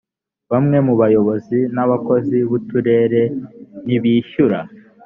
[0.51, 3.21] bamwe mu bayobozi n abakozi b uturere
[3.85, 4.59] ntibishyura